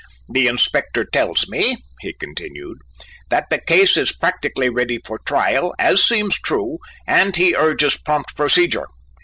The 0.27 0.47
Inspector 0.47 1.05
tells 1.13 1.47
me," 1.47 1.77
he 1.99 2.13
continued, 2.13 2.79
"that 3.29 3.45
the 3.51 3.59
case 3.59 3.95
is 3.97 4.11
practically 4.11 4.67
ready 4.67 4.99
for 5.05 5.19
trial, 5.27 5.75
as 5.77 6.03
seems 6.03 6.41
true, 6.41 6.79
and 7.05 7.35
he 7.35 7.53
urges 7.55 7.97
prompt 7.97 8.35
procedure. 8.35 8.87